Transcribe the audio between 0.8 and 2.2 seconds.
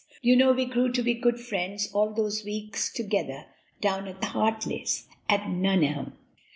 to be good friends all